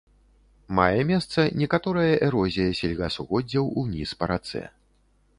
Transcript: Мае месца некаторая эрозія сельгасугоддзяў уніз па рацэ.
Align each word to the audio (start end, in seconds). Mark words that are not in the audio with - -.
Мае 0.77 1.01
месца 1.09 1.43
некаторая 1.63 2.13
эрозія 2.27 2.71
сельгасугоддзяў 2.79 3.69
уніз 3.83 4.15
па 4.23 4.31
рацэ. 4.33 4.63